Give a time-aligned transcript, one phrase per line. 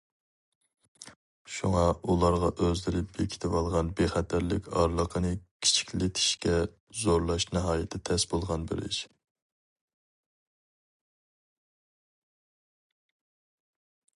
[1.55, 1.81] شۇڭا
[2.13, 5.33] ئۇلارغا ئۆزلىرى بېكىتىۋالغان بىخەتەرلىك ئارىلىقىنى
[5.67, 6.55] كىچىكلىتىشكە
[7.03, 9.05] زورلاش ناھايىتى تەس بولغان بىر ئىش.